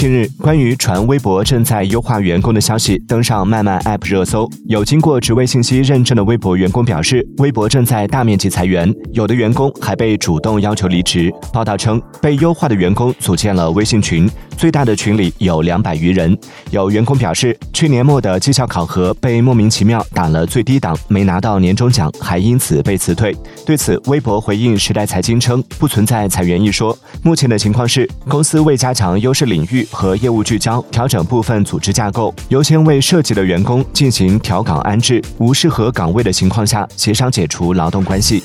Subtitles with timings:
[0.00, 4.48] 近日，关于传微博正在优化员工的消息登上慢慢 App 热搜。
[4.64, 11.30] 有经过职位信息认证的微博员工表示，微博正在大面积裁员，有的员工还被主动要求离职。
[11.52, 14.26] 报道称，被优化的员工组建了微信群，
[14.56, 16.34] 最大的群里有两百余人。
[16.70, 23.36] 有员工表示，去年末的绩效考核被莫名其妙打了最低档，没拿到年终奖，还因此被辞退。
[23.66, 26.96] 对此，微博回应时代财经称，不存在裁员一说。
[27.22, 38.42] 目前的情况是，公司为加强优势领域和业务聚焦，调整部分组织架构，优先为涉及的员工进行调岗安置，无适合岗位的情况下，协商解除劳动关系。